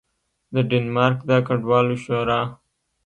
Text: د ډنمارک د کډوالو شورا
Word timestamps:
د 0.53 0.55
ډنمارک 0.69 1.19
د 1.29 1.31
کډوالو 1.47 1.95
شورا 2.03 2.41